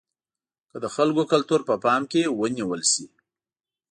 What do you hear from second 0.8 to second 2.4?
د خلکو کلتور په پام کې